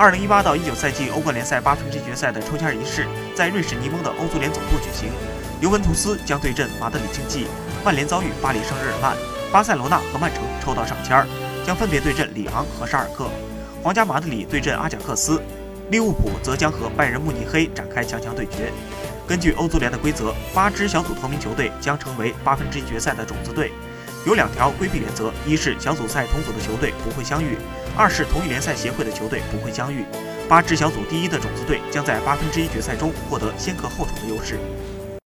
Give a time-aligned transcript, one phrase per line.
[0.00, 5.10] 二零一八到一九赛季欧冠联赛八分之一决赛的抽签仪式在瑞士尼翁的欧足联总部举行。
[5.60, 7.46] 尤文图斯将对阵马德里竞技，
[7.84, 9.14] 曼联遭遇巴黎圣日耳曼，
[9.52, 11.26] 巴塞罗那和曼城抽到上签，
[11.66, 13.28] 将分别对阵里昂和沙尔克。
[13.82, 15.38] 皇家马德里对阵阿贾克斯，
[15.90, 18.72] 利物浦则将和拜仁慕尼黑展开强强对决。
[19.28, 23.70] 根据欧足联的规则，八支小组头名球队将成为八分之一决赛的种子队。
[24.26, 27.56] 有两条规避原则：一是小组赛同组的球队不会相遇；
[27.96, 30.04] 二是同一联赛协会的球队不会相遇。
[30.46, 34.58] 八支小组第一的种子队将在八分之一决赛中获得先克后主的优势。